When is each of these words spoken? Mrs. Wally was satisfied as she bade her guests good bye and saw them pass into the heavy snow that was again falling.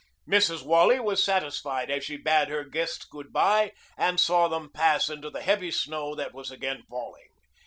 Mrs. 0.27 0.63
Wally 0.65 0.99
was 0.99 1.23
satisfied 1.23 1.91
as 1.91 2.03
she 2.03 2.17
bade 2.17 2.47
her 2.47 2.63
guests 2.63 3.05
good 3.05 3.31
bye 3.31 3.71
and 3.95 4.19
saw 4.19 4.47
them 4.47 4.71
pass 4.71 5.09
into 5.09 5.29
the 5.29 5.43
heavy 5.43 5.69
snow 5.69 6.15
that 6.15 6.33
was 6.33 6.49
again 6.49 6.81
falling. 6.89 7.27